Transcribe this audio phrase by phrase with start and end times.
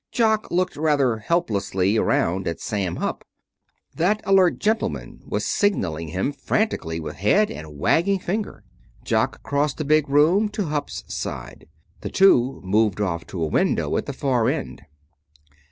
[0.11, 3.23] Jock looked rather helplessly around at Sam Hupp.
[3.95, 8.63] That alert gentleman was signaling him frantically with head and wagging finger.
[9.03, 11.67] Jock crossed the big room to Hupp's side.
[11.99, 14.81] The two moved off to a window at the far end.